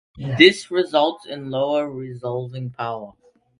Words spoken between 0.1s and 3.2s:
This results in lower resolving power.